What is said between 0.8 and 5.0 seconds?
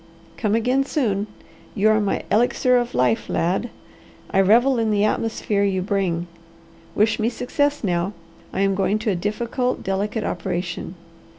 soon! You are my elixir of life, lad! I revel in